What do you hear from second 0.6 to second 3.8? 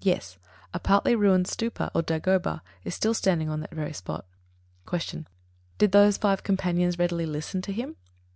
a partly ruined stūpa, or dagoba, is still standing on that